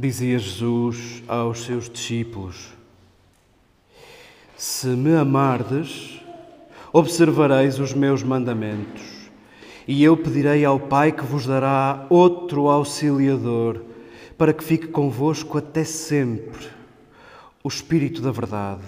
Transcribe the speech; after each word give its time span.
Dizia 0.00 0.38
Jesus 0.38 1.22
aos 1.28 1.62
seus 1.62 1.90
discípulos: 1.90 2.70
Se 4.56 4.86
me 4.86 5.14
amardes, 5.14 6.22
observareis 6.90 7.78
os 7.78 7.92
meus 7.92 8.22
mandamentos, 8.22 9.02
e 9.86 10.02
eu 10.02 10.16
pedirei 10.16 10.64
ao 10.64 10.80
Pai 10.80 11.12
que 11.12 11.22
vos 11.22 11.46
dará 11.46 12.06
outro 12.08 12.70
auxiliador, 12.70 13.82
para 14.38 14.54
que 14.54 14.64
fique 14.64 14.86
convosco 14.86 15.58
até 15.58 15.84
sempre, 15.84 16.66
o 17.62 17.68
Espírito 17.68 18.22
da 18.22 18.30
Verdade, 18.30 18.84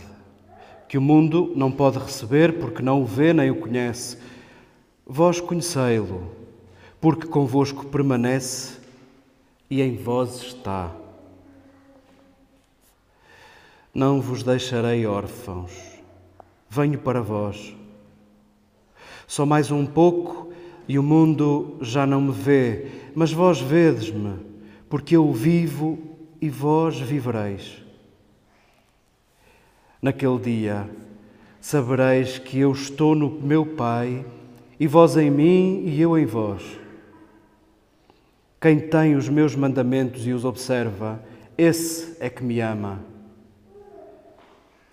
que 0.88 0.96
o 0.96 1.02
mundo 1.02 1.52
não 1.54 1.70
pode 1.70 1.98
receber 1.98 2.58
porque 2.58 2.80
não 2.80 3.02
o 3.02 3.04
vê 3.04 3.34
nem 3.34 3.50
o 3.50 3.56
conhece. 3.56 4.16
Vós 5.06 5.42
conhecei-lo, 5.42 6.32
porque 6.98 7.26
convosco 7.26 7.84
permanece 7.84 8.78
e 9.68 9.82
em 9.82 9.94
vós 9.94 10.40
está. 10.40 11.01
Não 13.94 14.20
vos 14.20 14.42
deixarei 14.42 15.06
órfãos, 15.06 15.70
venho 16.68 16.98
para 16.98 17.20
vós. 17.20 17.76
Só 19.26 19.44
mais 19.44 19.70
um 19.70 19.84
pouco 19.84 20.50
e 20.88 20.98
o 20.98 21.02
mundo 21.02 21.76
já 21.80 22.06
não 22.06 22.20
me 22.20 22.32
vê, 22.32 22.86
mas 23.14 23.32
vós 23.32 23.60
vedes-me, 23.60 24.38
porque 24.88 25.14
eu 25.14 25.30
vivo 25.30 25.98
e 26.40 26.48
vós 26.48 26.98
vivereis. 26.98 27.82
Naquele 30.00 30.38
dia 30.38 30.88
sabereis 31.60 32.38
que 32.38 32.58
eu 32.58 32.72
estou 32.72 33.14
no 33.14 33.30
meu 33.30 33.64
Pai, 33.64 34.24
e 34.80 34.86
vós 34.86 35.16
em 35.16 35.30
mim 35.30 35.84
e 35.86 36.00
eu 36.00 36.18
em 36.18 36.26
vós. 36.26 36.62
Quem 38.60 38.80
tem 38.80 39.14
os 39.14 39.28
meus 39.28 39.54
mandamentos 39.54 40.26
e 40.26 40.32
os 40.32 40.44
observa, 40.44 41.22
esse 41.56 42.16
é 42.18 42.28
que 42.30 42.42
me 42.42 42.58
ama. 42.60 43.11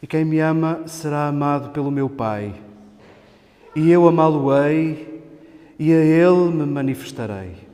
E 0.02 0.08
quem 0.08 0.24
me 0.24 0.40
ama 0.40 0.88
será 0.88 1.28
amado 1.28 1.72
pelo 1.72 1.92
meu 1.92 2.10
Pai, 2.10 2.56
e 3.76 3.92
eu 3.92 4.08
amá-lo-ei 4.08 5.22
e 5.78 5.94
a 5.94 5.98
ele 5.98 6.52
me 6.52 6.66
manifestarei. 6.66 7.68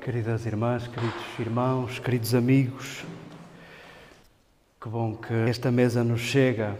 Queridas 0.00 0.46
irmãs, 0.46 0.86
queridos 0.86 1.38
irmãos, 1.40 1.98
queridos 1.98 2.32
amigos, 2.32 3.04
que 4.80 4.88
bom 4.88 5.16
que 5.16 5.34
esta 5.48 5.72
mesa 5.72 6.04
nos 6.04 6.20
chega 6.20 6.78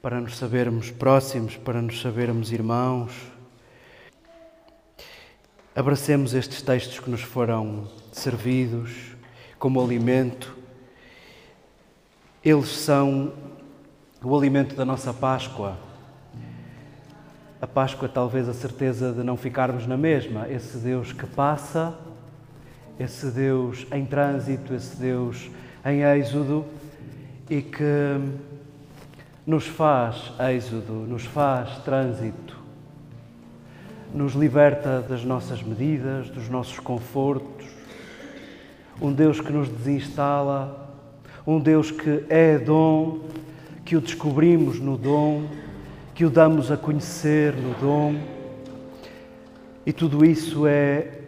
para 0.00 0.18
nos 0.18 0.38
sabermos 0.38 0.90
próximos, 0.90 1.58
para 1.58 1.82
nos 1.82 2.00
sabermos 2.00 2.50
irmãos 2.50 3.12
Abracemos 5.80 6.34
estes 6.34 6.60
textos 6.60 7.00
que 7.00 7.08
nos 7.08 7.22
foram 7.22 7.88
servidos 8.12 9.16
como 9.58 9.82
alimento. 9.82 10.54
Eles 12.44 12.68
são 12.68 13.32
o 14.22 14.36
alimento 14.36 14.74
da 14.76 14.84
nossa 14.84 15.14
Páscoa. 15.14 15.78
A 17.62 17.66
Páscoa, 17.66 18.10
talvez, 18.10 18.46
a 18.46 18.52
certeza 18.52 19.10
de 19.10 19.22
não 19.22 19.38
ficarmos 19.38 19.86
na 19.86 19.96
mesma. 19.96 20.46
Esse 20.50 20.76
Deus 20.76 21.14
que 21.14 21.24
passa, 21.24 21.98
esse 22.98 23.30
Deus 23.30 23.86
em 23.90 24.04
trânsito, 24.04 24.74
esse 24.74 24.94
Deus 24.96 25.50
em 25.82 26.02
êxodo 26.02 26.66
e 27.48 27.62
que 27.62 28.20
nos 29.46 29.66
faz 29.66 30.30
êxodo, 30.38 30.92
nos 30.92 31.24
faz 31.24 31.78
trânsito 31.78 32.59
nos 34.14 34.34
liberta 34.34 35.00
das 35.00 35.24
nossas 35.24 35.62
medidas, 35.62 36.28
dos 36.30 36.48
nossos 36.48 36.78
confortos. 36.78 37.66
Um 39.00 39.12
Deus 39.12 39.40
que 39.40 39.52
nos 39.52 39.68
desinstala, 39.68 40.88
um 41.46 41.58
Deus 41.58 41.90
que 41.90 42.24
é 42.28 42.58
dom, 42.58 43.20
que 43.84 43.96
o 43.96 44.00
descobrimos 44.00 44.78
no 44.78 44.96
dom, 44.96 45.44
que 46.14 46.24
o 46.24 46.30
damos 46.30 46.70
a 46.70 46.76
conhecer 46.76 47.54
no 47.54 47.74
dom. 47.74 48.16
E 49.86 49.92
tudo 49.92 50.24
isso 50.24 50.66
é 50.66 51.20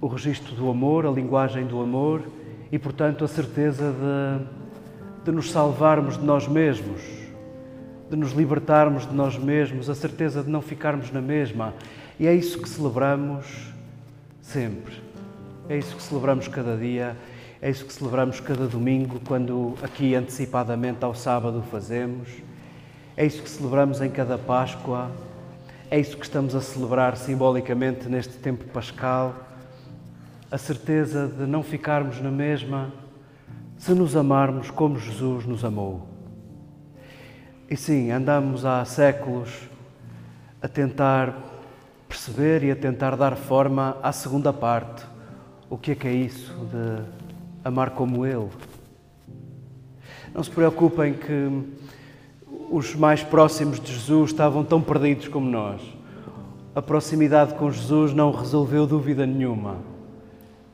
o 0.00 0.06
registro 0.06 0.54
do 0.54 0.70
amor, 0.70 1.06
a 1.06 1.10
linguagem 1.10 1.66
do 1.66 1.80
amor 1.80 2.22
e, 2.70 2.78
portanto, 2.78 3.24
a 3.24 3.28
certeza 3.28 3.92
de, 3.92 5.24
de 5.24 5.32
nos 5.32 5.50
salvarmos 5.50 6.16
de 6.16 6.24
nós 6.24 6.46
mesmos, 6.46 7.00
de 8.08 8.16
nos 8.16 8.32
libertarmos 8.32 9.08
de 9.08 9.14
nós 9.14 9.36
mesmos, 9.38 9.90
a 9.90 9.94
certeza 9.94 10.42
de 10.42 10.50
não 10.50 10.60
ficarmos 10.60 11.10
na 11.10 11.20
mesma 11.20 11.74
e 12.18 12.26
é 12.26 12.34
isso 12.34 12.58
que 12.60 12.68
celebramos 12.68 13.46
sempre. 14.40 14.94
É 15.68 15.76
isso 15.76 15.96
que 15.96 16.02
celebramos 16.02 16.48
cada 16.48 16.76
dia, 16.76 17.16
é 17.60 17.68
isso 17.68 17.84
que 17.84 17.92
celebramos 17.92 18.40
cada 18.40 18.66
domingo, 18.66 19.20
quando 19.26 19.74
aqui 19.82 20.14
antecipadamente 20.14 21.04
ao 21.04 21.14
sábado 21.14 21.62
fazemos. 21.70 22.28
É 23.16 23.26
isso 23.26 23.42
que 23.42 23.50
celebramos 23.50 24.00
em 24.00 24.10
cada 24.10 24.38
Páscoa. 24.38 25.10
É 25.90 25.98
isso 25.98 26.16
que 26.16 26.24
estamos 26.24 26.54
a 26.54 26.60
celebrar 26.60 27.16
simbolicamente 27.16 28.08
neste 28.08 28.34
tempo 28.34 28.64
pascal. 28.66 29.34
A 30.50 30.58
certeza 30.58 31.26
de 31.26 31.44
não 31.46 31.62
ficarmos 31.62 32.20
na 32.20 32.30
mesma 32.30 32.92
se 33.76 33.92
nos 33.92 34.16
amarmos 34.16 34.70
como 34.70 34.98
Jesus 34.98 35.44
nos 35.44 35.64
amou. 35.64 36.06
E 37.68 37.76
sim, 37.76 38.10
andamos 38.10 38.64
há 38.64 38.84
séculos 38.84 39.68
a 40.62 40.68
tentar 40.68 41.55
perceber 42.16 42.64
e 42.64 42.70
a 42.70 42.76
tentar 42.76 43.14
dar 43.14 43.36
forma 43.36 43.98
à 44.02 44.10
segunda 44.10 44.50
parte. 44.50 45.04
O 45.68 45.76
que 45.76 45.90
é 45.90 45.94
que 45.94 46.08
é 46.08 46.12
isso 46.12 46.50
de 46.72 47.02
amar 47.62 47.90
como 47.90 48.24
Ele? 48.24 48.48
Não 50.34 50.42
se 50.42 50.50
preocupem 50.50 51.12
que 51.12 51.62
os 52.70 52.94
mais 52.94 53.22
próximos 53.22 53.78
de 53.78 53.92
Jesus 53.92 54.30
estavam 54.30 54.64
tão 54.64 54.80
perdidos 54.80 55.28
como 55.28 55.48
nós. 55.48 55.82
A 56.74 56.80
proximidade 56.80 57.54
com 57.54 57.70
Jesus 57.70 58.14
não 58.14 58.32
resolveu 58.32 58.86
dúvida 58.86 59.26
nenhuma. 59.26 59.76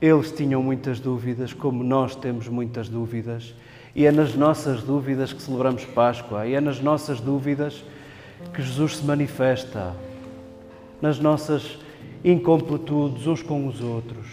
Eles 0.01 0.31
tinham 0.31 0.63
muitas 0.63 1.01
dúvidas, 1.01 1.53
como 1.53 1.83
nós 1.83 2.15
temos 2.15 2.47
muitas 2.49 2.89
dúvidas, 2.89 3.55
e 3.95 4.07
é 4.07 4.13
nas 4.13 4.35
nossas 4.35 4.83
dúvidas 4.83 5.33
que 5.33 5.43
celebramos 5.43 5.85
Páscoa, 5.87 6.47
e 6.47 6.55
é 6.55 6.61
nas 6.61 6.81
nossas 6.81 7.21
dúvidas 7.21 7.85
que 8.53 8.63
Jesus 8.63 8.99
se 8.99 9.05
manifesta, 9.05 9.95
nas 11.03 11.19
nossas 11.19 11.79
incompletudes 12.25 13.27
uns 13.27 13.43
com 13.43 13.67
os 13.67 13.81
outros. 13.81 14.27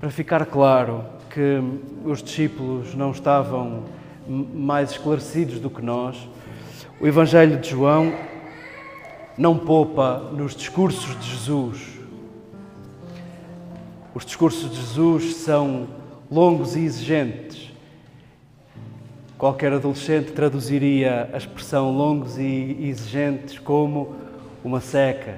Para 0.00 0.10
ficar 0.10 0.46
claro 0.46 1.04
que 1.28 1.60
os 2.04 2.22
discípulos 2.22 2.94
não 2.94 3.10
estavam 3.10 3.84
mais 4.26 4.92
esclarecidos 4.92 5.60
do 5.60 5.68
que 5.68 5.82
nós, 5.82 6.16
o 6.98 7.06
Evangelho 7.06 7.58
de 7.60 7.70
João 7.70 8.12
não 9.36 9.58
poupa 9.58 10.30
nos 10.32 10.56
discursos 10.56 11.18
de 11.20 11.30
Jesus. 11.30 11.98
Os 14.14 14.24
discursos 14.24 14.70
de 14.70 14.76
Jesus 14.76 15.36
são 15.36 15.88
longos 16.30 16.74
e 16.74 16.80
exigentes. 16.80 17.70
Qualquer 19.36 19.72
adolescente 19.72 20.32
traduziria 20.32 21.28
a 21.32 21.36
expressão 21.36 21.90
longos 21.90 22.38
e 22.38 22.76
exigentes 22.80 23.58
como 23.58 24.14
uma 24.64 24.80
seca 24.80 25.36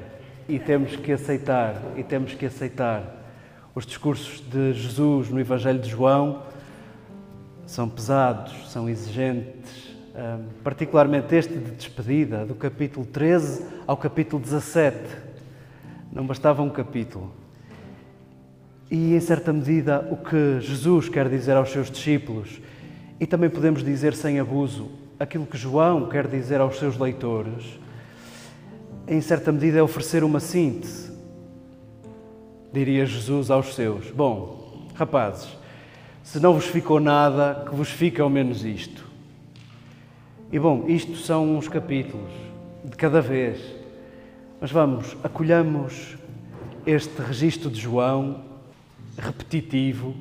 e 0.49 0.59
temos 0.59 0.97
que 0.97 1.12
aceitar, 1.12 1.81
e 1.97 2.03
temos 2.03 2.35
que 2.35 2.47
aceitar. 2.47 3.23
Os 3.75 3.87
discursos 3.87 4.41
de 4.41 4.73
Jesus 4.75 5.31
no 5.31 5.41
Evangelho 5.41 5.79
de 5.79 5.88
João 5.88 6.43
são 7.67 7.88
pesados, 7.88 8.71
são 8.71 8.88
exigentes, 8.88 9.94
particularmente 10.62 11.35
este 11.35 11.55
de 11.55 11.71
despedida, 11.73 12.44
do 12.44 12.55
capítulo 12.55 13.05
13 13.06 13.65
ao 13.87 13.97
capítulo 13.97 14.41
17. 14.41 14.97
Não 16.12 16.26
bastava 16.26 16.62
um 16.62 16.71
capítulo. 16.71 17.32
E, 18.91 19.15
em 19.15 19.21
certa 19.21 19.53
medida, 19.53 20.06
o 20.11 20.17
que 20.17 20.61
Jesus 20.61 21.09
quer 21.09 21.29
dizer 21.29 21.56
aos 21.56 21.71
seus 21.71 21.91
discípulos, 21.91 22.61
e 23.19 23.26
também 23.26 23.50
podemos 23.50 23.82
dizer 23.82 24.15
sem 24.15 24.38
abuso, 24.38 24.91
aquilo 25.19 25.47
que 25.47 25.56
João 25.56 26.09
quer 26.09 26.29
dizer 26.29 26.61
aos 26.61 26.79
seus 26.79 26.99
leitores, 26.99 27.81
em 29.06 29.21
certa 29.21 29.53
medida, 29.53 29.79
é 29.79 29.83
oferecer 29.83 30.25
uma 30.25 30.41
síntese. 30.41 31.12
Diria 32.73 33.06
Jesus 33.06 33.51
aos 33.51 33.75
seus: 33.75 34.11
Bom, 34.11 34.89
rapazes, 34.95 35.49
se 36.23 36.41
não 36.41 36.55
vos 36.55 36.67
ficou 36.67 36.99
nada, 36.99 37.65
que 37.69 37.75
vos 37.75 37.91
fique 37.91 38.21
ao 38.21 38.31
menos 38.31 38.65
isto. 38.65 39.05
E 40.51 40.59
bom, 40.59 40.85
isto 40.89 41.17
são 41.17 41.56
uns 41.56 41.69
capítulos 41.69 42.31
de 42.85 42.97
cada 42.97 43.21
vez. 43.21 43.61
Mas 44.61 44.71
vamos, 44.71 45.17
acolhamos 45.23 46.17
este 46.87 47.21
registro 47.21 47.71
de 47.71 47.81
João, 47.81 48.43
repetitivo, 49.19 50.15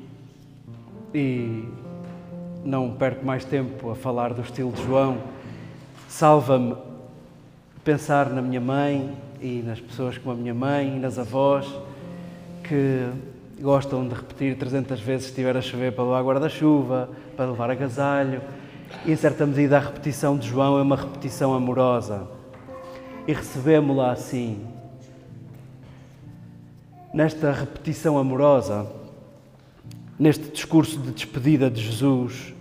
e 1.14 1.68
não 2.64 2.94
perco 2.94 3.24
mais 3.24 3.44
tempo 3.44 3.90
a 3.90 3.94
falar 3.94 4.34
do 4.34 4.42
estilo 4.42 4.72
de 4.72 4.82
João. 4.82 5.18
Salva-me 6.08 6.74
pensar 7.84 8.30
na 8.30 8.40
minha 8.40 8.62
mãe 8.62 9.14
e 9.42 9.62
nas 9.62 9.78
pessoas 9.78 10.16
como 10.16 10.34
a 10.34 10.36
minha 10.36 10.54
mãe 10.54 10.96
e 10.96 10.98
nas 10.98 11.18
avós 11.18 11.66
que 12.62 13.06
gostam 13.60 14.08
de 14.08 14.14
repetir 14.14 14.56
300 14.56 14.98
vezes 15.00 15.24
se 15.24 15.30
estiver 15.30 15.54
a 15.54 15.60
chover 15.60 15.92
para 15.92 16.02
levar 16.02 16.22
guarda-chuva, 16.22 17.10
para 17.36 17.50
levar 17.50 17.70
agasalho. 17.70 18.40
E 19.04 19.12
em 19.12 19.16
certa 19.16 19.44
medida 19.44 19.76
a 19.76 19.80
repetição 19.80 20.38
de 20.38 20.48
João 20.48 20.78
é 20.78 20.82
uma 20.82 20.96
repetição 20.96 21.52
amorosa. 21.52 22.26
E 23.28 23.34
recebemos-la 23.34 24.12
assim. 24.12 24.66
Nesta 27.12 27.52
repetição 27.52 28.16
amorosa, 28.18 28.90
neste 30.18 30.50
discurso 30.50 30.98
de 30.98 31.10
despedida 31.10 31.70
de 31.70 31.82
Jesus, 31.82 32.54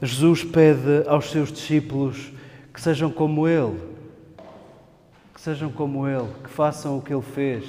Jesus 0.00 0.44
pede 0.44 1.08
aos 1.08 1.28
seus 1.28 1.52
discípulos 1.52 2.32
que 2.72 2.80
sejam 2.80 3.10
como 3.10 3.46
Ele, 3.46 3.91
sejam 5.42 5.72
como 5.72 6.06
Ele, 6.06 6.28
que 6.44 6.48
façam 6.48 6.96
o 6.96 7.02
que 7.02 7.12
Ele 7.12 7.20
fez. 7.20 7.64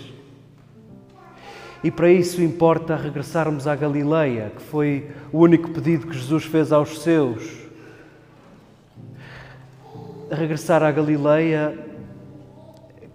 E 1.84 1.90
para 1.90 2.12
isso 2.12 2.40
importa 2.40 2.96
regressarmos 2.96 3.66
à 3.66 3.76
Galileia, 3.76 4.52
que 4.56 4.62
foi 4.62 5.10
o 5.32 5.40
único 5.40 5.72
pedido 5.72 6.06
que 6.06 6.14
Jesus 6.14 6.46
fez 6.46 6.72
aos 6.72 7.02
seus. 7.02 7.64
Regressar 10.30 10.84
à 10.84 10.92
Galileia, 10.92 11.76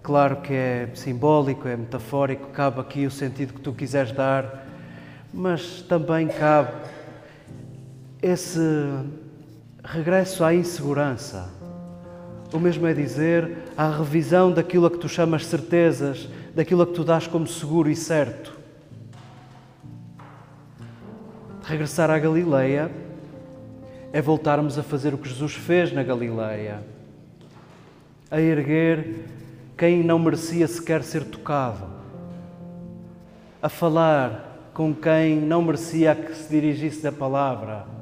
claro 0.03 0.41
que 0.41 0.51
é 0.51 0.89
simbólico, 0.93 1.65
é 1.65 1.77
metafórico, 1.77 2.49
cabe 2.49 2.81
aqui 2.81 3.05
o 3.05 3.11
sentido 3.11 3.53
que 3.53 3.61
tu 3.61 3.71
quiseres 3.71 4.11
dar, 4.11 4.67
mas 5.33 5.81
também 5.83 6.27
cabe 6.27 6.73
esse 8.21 8.59
regresso 9.85 10.43
à 10.43 10.53
insegurança. 10.53 11.58
O 12.51 12.59
mesmo 12.59 12.87
é 12.87 12.93
dizer 12.93 13.57
à 13.77 13.89
revisão 13.91 14.51
daquilo 14.51 14.87
a 14.87 14.91
que 14.91 14.97
tu 14.97 15.07
chamas 15.07 15.45
certezas, 15.45 16.27
daquilo 16.55 16.81
a 16.81 16.87
que 16.87 16.93
tu 16.93 17.03
dás 17.03 17.27
como 17.27 17.45
seguro 17.45 17.89
e 17.89 17.95
certo. 17.95 18.57
Regressar 21.63 22.09
à 22.09 22.17
Galileia 22.17 22.89
é 24.11 24.19
voltarmos 24.19 24.79
a 24.79 24.83
fazer 24.83 25.13
o 25.13 25.17
que 25.19 25.29
Jesus 25.29 25.53
fez 25.53 25.93
na 25.93 26.01
Galileia, 26.01 26.83
a 28.31 28.41
erguer 28.41 29.25
quem 29.77 30.03
não 30.03 30.17
merecia 30.17 30.67
sequer 30.67 31.03
ser 31.03 31.25
tocado, 31.25 31.85
a 33.61 33.69
falar 33.69 34.71
com 34.73 34.91
quem 34.91 35.39
não 35.39 35.61
merecia 35.61 36.15
que 36.15 36.33
se 36.33 36.49
dirigisse 36.49 37.05
a 37.05 37.11
palavra 37.11 37.98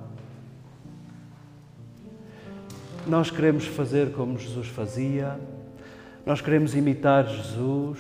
Nós 3.08 3.32
queremos 3.32 3.66
fazer 3.66 4.12
como 4.12 4.38
Jesus 4.38 4.68
fazia, 4.68 5.40
nós 6.26 6.42
queremos 6.42 6.76
imitar 6.76 7.26
Jesus 7.26 8.00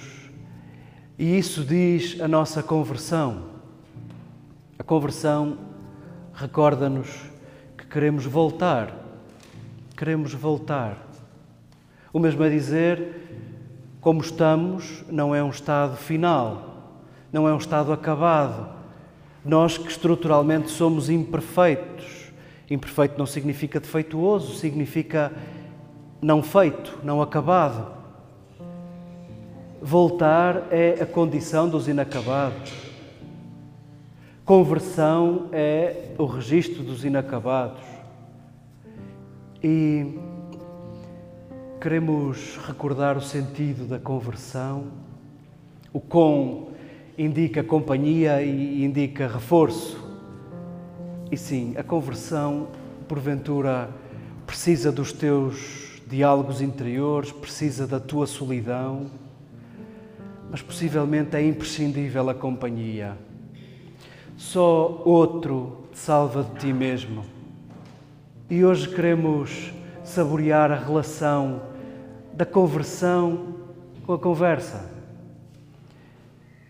e 1.18 1.38
isso 1.38 1.64
diz 1.64 2.20
a 2.20 2.28
nossa 2.28 2.62
conversão. 2.62 3.44
A 4.78 4.84
conversão 4.84 5.60
recorda-nos 6.34 7.08
que 7.78 7.86
queremos 7.86 8.26
voltar, 8.26 8.94
queremos 9.96 10.34
voltar. 10.34 10.98
O 12.12 12.20
mesmo 12.20 12.44
é 12.44 12.50
dizer, 12.50 13.48
como 14.02 14.20
estamos, 14.20 15.06
não 15.10 15.34
é 15.34 15.42
um 15.42 15.50
estado 15.50 15.96
final, 15.96 17.00
não 17.32 17.48
é 17.48 17.54
um 17.54 17.58
estado 17.58 17.94
acabado. 17.94 18.76
Nós 19.46 19.78
que 19.78 19.88
estruturalmente 19.88 20.70
somos 20.70 21.10
imperfeitos, 21.10 22.17
Imperfeito 22.70 23.18
não 23.18 23.26
significa 23.26 23.80
defeituoso, 23.80 24.56
significa 24.56 25.32
não 26.22 26.44
feito, 26.44 27.00
não 27.04 27.22
acabado. 27.22 27.96
Voltar 29.82 30.68
é 30.72 31.02
a 31.02 31.06
condição 31.06 31.70
dos 31.70 31.88
inacabados. 31.88 32.74
Conversão 34.44 35.50
é 35.52 36.14
o 36.18 36.26
registro 36.26 36.84
dos 36.84 37.06
inacabados. 37.06 37.84
E 39.64 40.18
queremos 41.80 42.58
recordar 42.66 43.18
o 43.18 43.22
sentido 43.22 43.86
da 43.86 44.00
conversão. 44.00 44.88
O 45.94 46.00
com 46.00 46.72
indica 47.18 47.64
companhia 47.64 48.42
e 48.42 48.84
indica 48.84 49.28
reforço. 49.28 50.07
E 51.30 51.36
sim, 51.36 51.74
a 51.78 51.84
conversão, 51.84 52.70
porventura, 53.06 53.90
precisa 54.46 54.94
dos 54.94 55.12
teus 55.12 56.02
diálogos 56.08 56.62
interiores, 56.62 57.34
precisa 57.34 57.86
da 57.86 58.00
tua 58.00 58.26
solidão, 58.26 59.08
mas 60.50 60.62
possivelmente 60.62 61.36
é 61.36 61.46
imprescindível 61.46 62.30
a 62.30 62.34
companhia. 62.34 63.18
Só 64.38 65.02
outro 65.04 65.90
te 65.92 66.00
salva 66.00 66.44
de 66.44 66.62
ti 66.62 66.72
mesmo. 66.72 67.26
E 68.50 68.64
hoje 68.64 68.88
queremos 68.88 69.74
saborear 70.06 70.72
a 70.72 70.76
relação 70.76 71.62
da 72.32 72.46
conversão 72.46 73.54
com 74.06 74.14
a 74.14 74.18
conversa. 74.20 74.90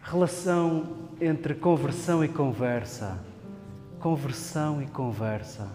Relação 0.01 1.09
entre 1.21 1.53
conversão 1.53 2.23
e 2.23 2.27
conversa 2.27 3.26
conversão 3.99 4.81
e 4.81 4.85
conversa. 4.85 5.67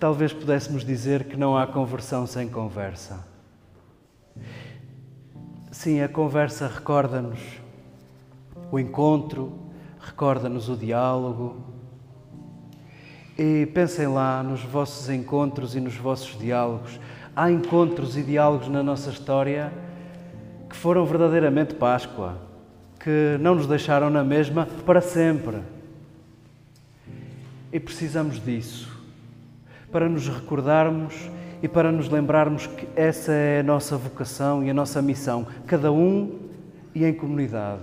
Talvez 0.00 0.32
pudéssemos 0.32 0.84
dizer 0.84 1.24
que 1.24 1.36
não 1.36 1.56
há 1.56 1.66
conversão 1.66 2.26
sem 2.26 2.48
conversa. 2.48 3.24
Sim, 5.70 6.00
a 6.00 6.08
conversa 6.08 6.66
recorda-nos 6.66 7.38
o 8.70 8.78
encontro, 8.78 9.52
recorda-nos 10.00 10.68
o 10.68 10.76
diálogo. 10.76 11.56
E 13.38 13.66
pensem 13.66 14.06
lá 14.06 14.42
nos 14.42 14.62
vossos 14.62 15.08
encontros 15.08 15.74
e 15.74 15.80
nos 15.80 15.96
vossos 15.96 16.38
diálogos. 16.38 16.98
Há 17.34 17.50
encontros 17.50 18.16
e 18.16 18.22
diálogos 18.22 18.68
na 18.68 18.82
nossa 18.82 19.10
história 19.10 19.72
que 20.68 20.76
foram 20.76 21.06
verdadeiramente 21.06 21.74
Páscoa, 21.74 22.38
que 22.98 23.36
não 23.40 23.54
nos 23.54 23.66
deixaram 23.66 24.10
na 24.10 24.24
mesma 24.24 24.66
para 24.84 25.00
sempre 25.00 25.73
e 27.74 27.80
precisamos 27.80 28.40
disso 28.40 28.88
para 29.90 30.08
nos 30.08 30.28
recordarmos 30.28 31.28
e 31.60 31.66
para 31.66 31.90
nos 31.90 32.08
lembrarmos 32.08 32.68
que 32.68 32.86
essa 32.94 33.32
é 33.32 33.58
a 33.58 33.62
nossa 33.64 33.96
vocação 33.96 34.62
e 34.62 34.70
a 34.70 34.74
nossa 34.74 35.02
missão, 35.02 35.44
cada 35.66 35.90
um 35.90 36.38
e 36.94 37.04
em 37.04 37.12
comunidade. 37.12 37.82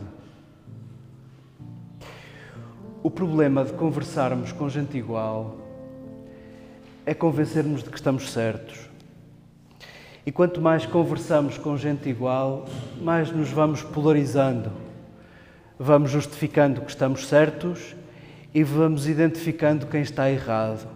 O 3.04 3.12
problema 3.12 3.66
de 3.66 3.74
conversarmos 3.74 4.54
com 4.54 4.70
gente 4.70 4.98
igual 4.98 5.58
é 7.06 7.14
convencermos 7.14 7.84
de 7.84 7.90
que 7.90 7.98
estamos 7.98 8.32
certos. 8.32 8.90
E 10.26 10.32
quanto 10.32 10.62
mais 10.62 10.86
conversamos 10.86 11.58
com 11.58 11.76
gente 11.76 12.08
igual, 12.08 12.66
mais 13.02 13.30
nos 13.30 13.50
vamos 13.50 13.84
polarizando. 13.84 14.72
Vamos 15.78 16.12
justificando 16.12 16.80
que 16.80 16.92
estamos 16.92 17.28
certos 17.28 17.96
e 18.54 18.64
vamos 18.64 19.08
identificando 19.08 19.88
quem 19.88 20.02
está 20.02 20.30
errado 20.30 20.88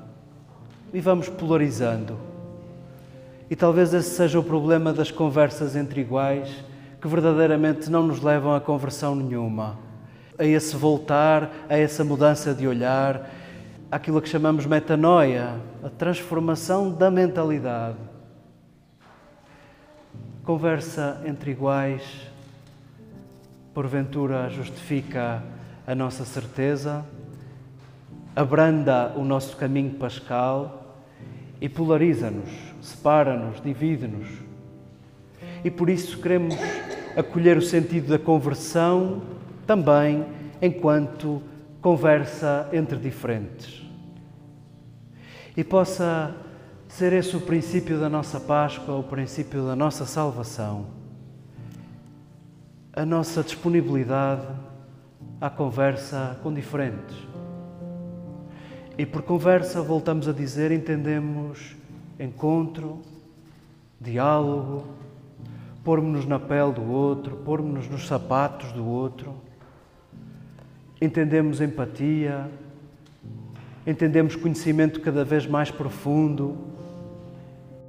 e 0.94 1.00
vamos 1.00 1.30
polarizando. 1.30 2.18
E 3.50 3.56
talvez 3.56 3.94
esse 3.94 4.10
seja 4.12 4.40
o 4.40 4.44
problema 4.44 4.92
das 4.94 5.12
conversas 5.12 5.76
entre 5.76 6.02
iguais 6.02 6.50
que 7.02 7.08
verdadeiramente 7.08 7.90
não 7.90 8.02
nos 8.02 8.22
levam 8.22 8.56
a 8.56 8.60
conversão 8.60 9.16
nenhuma, 9.16 9.78
a 10.40 10.44
esse 10.44 10.76
voltar, 10.76 11.52
a 11.70 11.78
essa 11.78 12.04
mudança 12.04 12.54
de 12.54 12.68
olhar, 12.68 13.30
aquilo 13.92 14.22
que 14.22 14.28
chamamos 14.28 14.66
metanoia, 14.66 15.56
a 15.84 15.90
transformação 15.90 16.92
da 16.92 17.12
mentalidade. 17.12 17.98
Conversa 20.44 21.22
entre 21.26 21.52
iguais, 21.52 22.02
porventura, 23.74 24.50
justifica 24.50 25.44
a 25.86 25.94
nossa 25.94 26.26
certeza, 26.26 27.06
abranda 28.36 29.14
o 29.16 29.24
nosso 29.24 29.56
caminho 29.56 29.92
pascal 29.92 30.98
e 31.62 31.70
polariza-nos, 31.70 32.50
separa-nos, 32.82 33.62
divide-nos. 33.62 34.28
E 35.64 35.72
por 35.72 35.90
isso 35.90 36.20
queremos 36.20 36.56
acolher 37.16 37.58
o 37.58 37.62
sentido 37.62 38.10
da 38.10 38.20
conversão 38.20 39.22
também 39.66 40.26
enquanto 40.62 41.42
conversa 41.82 42.68
entre 42.74 42.98
diferentes. 42.98 43.84
E 45.56 45.64
possa 45.64 46.36
ser 46.90 47.14
esse 47.14 47.38
o 47.38 47.42
princípio 47.42 47.98
da 48.00 48.10
nossa 48.10 48.40
Páscoa, 48.40 48.98
o 48.98 49.04
princípio 49.04 49.66
da 49.66 49.76
nossa 49.76 50.06
salvação. 50.06 50.88
A 52.92 53.06
nossa 53.06 53.42
disponibilidade 53.42 54.48
à 55.40 55.50
conversa 55.50 56.38
com 56.44 56.54
diferentes 56.54 57.35
e 58.98 59.06
por 59.06 59.24
conversa, 59.24 59.82
voltamos 59.82 60.28
a 60.28 60.32
dizer, 60.32 60.72
entendemos 60.72 61.76
encontro, 62.20 63.02
diálogo, 64.00 64.86
pormos-nos 65.84 66.26
na 66.26 66.40
pele 66.40 66.72
do 66.72 66.90
outro, 66.90 67.36
pormos-nos 67.38 67.90
nos 67.90 68.08
sapatos 68.08 68.72
do 68.72 68.86
outro, 68.86 69.36
entendemos 71.02 71.60
empatia, 71.60 72.50
entendemos 73.86 74.36
conhecimento 74.36 75.02
cada 75.02 75.26
vez 75.26 75.46
mais 75.46 75.70
profundo. 75.70 76.58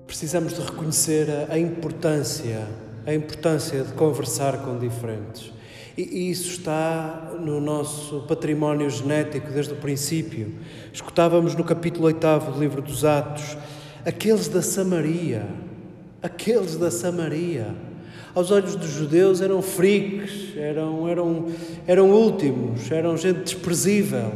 Precisamos 0.06 0.54
de 0.54 0.60
reconhecer 0.60 1.28
a 1.48 1.58
importância, 1.58 2.66
a 3.06 3.14
importância 3.14 3.82
de 3.84 3.92
conversar 3.92 4.58
com 4.58 4.78
diferentes. 4.78 5.55
E 5.96 6.30
isso 6.30 6.50
está 6.50 7.32
no 7.40 7.58
nosso 7.58 8.20
património 8.28 8.90
genético 8.90 9.50
desde 9.50 9.72
o 9.72 9.76
princípio. 9.76 10.52
Escutávamos 10.92 11.54
no 11.54 11.64
capítulo 11.64 12.04
8 12.04 12.20
do 12.52 12.60
livro 12.60 12.82
dos 12.82 13.02
Atos, 13.02 13.56
aqueles 14.04 14.46
da 14.46 14.60
Samaria, 14.60 15.46
aqueles 16.22 16.76
da 16.76 16.90
Samaria. 16.90 17.74
Aos 18.34 18.50
olhos 18.50 18.76
dos 18.76 18.90
judeus 18.90 19.40
eram 19.40 19.62
freaks, 19.62 20.54
eram, 20.58 21.08
eram, 21.08 21.46
eram 21.86 22.10
últimos, 22.10 22.90
eram 22.90 23.16
gente 23.16 23.44
desprezível, 23.44 24.30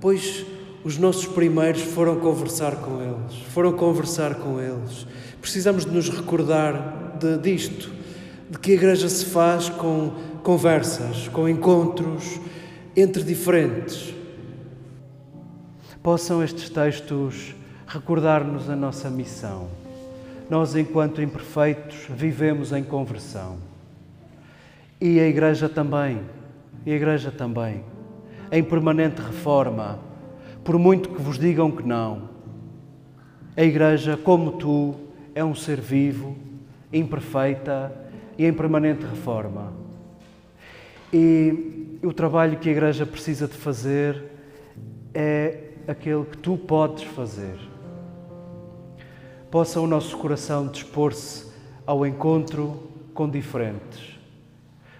pois 0.00 0.46
os 0.82 0.96
nossos 0.96 1.26
primeiros 1.26 1.82
foram 1.82 2.18
conversar 2.18 2.76
com 2.76 3.02
eles, 3.02 3.36
foram 3.50 3.72
conversar 3.72 4.36
com 4.36 4.58
eles. 4.58 5.06
Precisamos 5.42 5.84
de 5.84 5.90
nos 5.90 6.08
recordar 6.08 7.18
de, 7.20 7.36
disto, 7.36 7.90
de 8.48 8.58
que 8.58 8.72
a 8.72 8.74
igreja 8.74 9.10
se 9.10 9.26
faz 9.26 9.68
com 9.68 10.29
conversas, 10.50 11.28
com 11.28 11.48
encontros 11.48 12.40
entre 12.96 13.22
diferentes. 13.22 14.12
Possam 16.02 16.42
estes 16.42 16.68
textos 16.68 17.54
recordar-nos 17.86 18.68
a 18.68 18.74
nossa 18.74 19.08
missão. 19.08 19.68
Nós, 20.50 20.74
enquanto 20.74 21.22
imperfeitos, 21.22 21.98
vivemos 22.10 22.72
em 22.72 22.82
conversão. 22.82 23.58
E 25.00 25.20
a 25.20 25.28
Igreja 25.28 25.68
também, 25.68 26.20
e 26.84 26.90
a 26.90 26.96
Igreja 26.96 27.30
também, 27.30 27.84
em 28.50 28.64
permanente 28.64 29.22
reforma, 29.22 30.00
por 30.64 30.76
muito 30.80 31.10
que 31.10 31.22
vos 31.22 31.38
digam 31.38 31.70
que 31.70 31.86
não. 31.86 32.22
A 33.56 33.62
Igreja, 33.62 34.16
como 34.16 34.50
tu, 34.50 34.96
é 35.32 35.44
um 35.44 35.54
ser 35.54 35.80
vivo, 35.80 36.36
imperfeita 36.92 37.92
e 38.36 38.44
em 38.44 38.52
permanente 38.52 39.06
reforma. 39.06 39.78
E 41.12 41.98
o 42.02 42.12
trabalho 42.12 42.58
que 42.58 42.68
a 42.68 42.72
Igreja 42.72 43.04
precisa 43.04 43.48
de 43.48 43.54
fazer 43.54 44.22
é 45.12 45.70
aquele 45.88 46.24
que 46.24 46.38
tu 46.38 46.56
podes 46.56 47.04
fazer. 47.04 47.56
Possa 49.50 49.80
o 49.80 49.86
nosso 49.86 50.16
coração 50.16 50.68
dispor-se 50.68 51.50
ao 51.84 52.06
encontro 52.06 52.88
com 53.12 53.28
diferentes. 53.28 54.16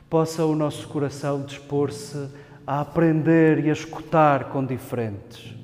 Possa 0.08 0.44
o 0.44 0.56
nosso 0.56 0.88
coração 0.88 1.42
dispor-se 1.42 2.28
a 2.66 2.80
aprender 2.80 3.64
e 3.64 3.70
a 3.70 3.72
escutar 3.72 4.50
com 4.50 4.64
diferentes. 4.66 5.54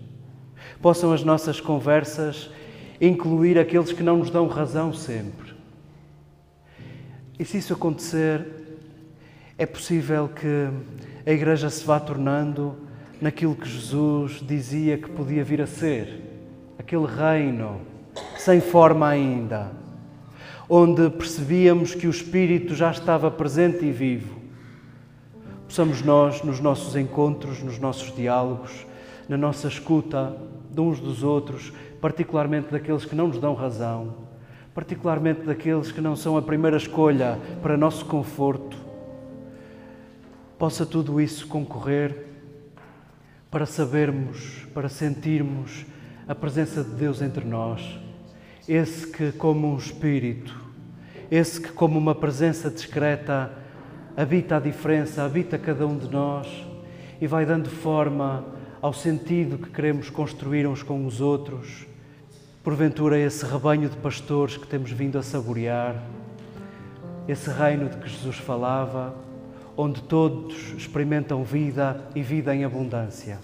Possam 0.81 1.13
as 1.13 1.25
nossas 1.25 1.61
conversas 1.61 2.49
incluir 3.01 3.59
aqueles 3.59 3.93
que 3.93 4.03
não 4.03 4.19
nos 4.19 4.31
dão 4.31 4.47
razão 4.47 4.93
sempre. 4.93 5.55
E 7.39 7.45
se 7.45 7.59
isso 7.59 7.73
acontecer, 7.73 8.56
é 9.59 9.65
possível 9.65 10.29
que 10.29 10.69
a 11.27 11.33
Igreja 11.33 11.71
se 11.71 11.83
vá 11.83 11.99
tornando 11.99 12.77
naquilo 13.21 13.55
que 13.55 13.67
Jesus 13.67 14.43
dizia 14.47 14.99
que 14.99 15.09
podia 15.09 15.43
vir 15.43 15.63
a 15.63 15.67
ser 15.67 16.23
aquele 16.79 17.07
reino 17.07 17.81
sem 18.37 18.61
forma 18.61 19.09
ainda, 19.09 19.73
onde 20.69 21.09
percebíamos 21.09 21.95
que 21.95 22.07
o 22.07 22.11
Espírito 22.11 22.75
já 22.75 22.91
estava 22.91 23.31
presente 23.31 23.83
e 23.87 23.91
vivo. 23.91 24.37
Possamos 25.67 26.03
nós, 26.03 26.43
nos 26.43 26.61
nossos 26.61 26.95
encontros, 26.95 27.63
nos 27.63 27.79
nossos 27.79 28.15
diálogos, 28.15 28.87
na 29.27 29.39
nossa 29.39 29.69
escuta 29.69 30.37
de 30.71 30.81
uns 30.83 31.01
dos 31.01 31.23
outros, 31.23 31.73
particularmente 31.99 32.71
daqueles 32.71 33.07
que 33.07 33.17
não 33.17 33.29
nos 33.29 33.39
dão 33.39 33.55
razão, 33.55 34.17
particularmente 34.75 35.47
daqueles 35.47 35.91
que 35.91 36.01
não 36.03 36.15
são 36.15 36.37
a 36.37 36.43
primeira 36.43 36.77
escolha 36.77 37.39
para 37.63 37.75
nosso 37.75 38.05
conforto, 38.05 38.86
possa 40.59 40.87
tudo 40.87 41.21
isso 41.21 41.47
concorrer 41.47 42.27
para 43.51 43.67
sabermos, 43.67 44.67
para 44.73 44.89
sentirmos 44.89 45.87
a 46.27 46.35
presença 46.35 46.83
de 46.83 46.91
Deus 46.91 47.23
entre 47.23 47.45
nós, 47.45 47.99
esse 48.69 49.07
que, 49.07 49.33
como 49.33 49.73
um 49.73 49.77
espírito, 49.77 50.55
esse 51.31 51.61
que, 51.61 51.73
como 51.73 51.99
uma 51.99 52.15
presença 52.15 52.71
discreta, 52.71 53.53
habita 54.17 54.57
a 54.57 54.61
diferença, 54.61 55.25
habita 55.25 55.59
cada 55.59 55.87
um 55.87 55.97
de 55.97 56.09
nós 56.11 56.49
e 57.21 57.27
vai 57.27 57.45
dando 57.45 57.69
forma 57.69 58.45
ao 58.81 58.93
sentido 58.93 59.59
que 59.59 59.71
queremos 59.71 60.11
construir 60.11 60.67
uns 60.67 60.83
com 60.83 61.07
os 61.07 61.21
outros. 61.21 61.87
Porventura, 62.65 63.19
esse 63.19 63.45
rebanho 63.45 63.89
de 63.89 63.97
pastores 63.97 64.57
que 64.57 64.67
temos 64.67 64.91
vindo 64.91 65.19
a 65.19 65.23
saborear, 65.23 66.03
esse 67.29 67.51
reino 67.51 67.89
de 67.89 67.97
que 67.99 68.09
Jesus 68.09 68.37
falava 68.37 69.26
onde 69.77 70.03
todos 70.03 70.73
experimentam 70.77 71.45
vida 71.45 72.09
e 72.15 72.23
vida 72.23 72.55
em 72.55 72.65
abundância. 72.65 73.39